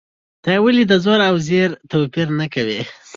[0.43, 2.81] ته ولې د زور او زېر توپیر نه کوې؟